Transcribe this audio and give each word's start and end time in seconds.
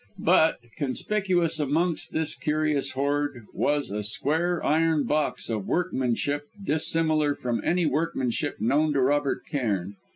But, 0.17 0.61
conspicuous 0.77 1.59
amongst 1.59 2.11
this 2.11 2.33
curious 2.33 2.93
hoard, 2.93 3.45
was 3.53 3.91
a 3.91 4.01
square 4.01 4.65
iron 4.65 5.03
box 5.03 5.47
of 5.47 5.67
workmanship 5.67 6.47
dissimilar 6.63 7.35
from 7.35 7.61
any 7.63 7.85
workmanship 7.85 8.59
known 8.59 8.93
to 8.93 9.01
Robert 9.03 9.45
Cairn. 9.45 9.93